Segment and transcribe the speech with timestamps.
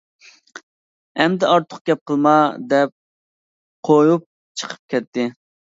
[1.19, 2.33] ئەمدى ئارتۇق گەپ قىلما،
[2.73, 2.97] -دەپ
[3.91, 4.29] قويۇپ
[4.63, 5.31] چىقىپ كەتتى.